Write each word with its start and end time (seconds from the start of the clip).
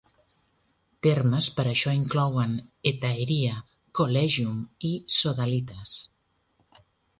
Termes 1.07 1.49
per 1.57 1.65
això 1.73 1.93
inclouen 1.97 2.55
"hetaeria", 2.93 3.61
"collegium" 4.01 4.59
i 4.93 4.93
"sodalitas". 5.21 6.03